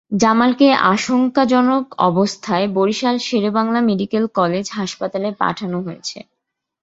জামালকে 0.17 0.67
আশঙ্কাজনক 0.93 1.85
অবস্থায় 2.01 2.65
Barishal 2.73 3.15
Sher 3.19 3.43
e 3.43 3.51
Bangla 3.51 3.79
medical 3.81 4.23
college 4.35 4.65
হাসপাতালে 4.71 5.29
পাঠানো 5.39 5.77
হয়। 5.85 6.01